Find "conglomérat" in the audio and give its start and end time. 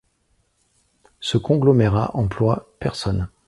1.37-2.09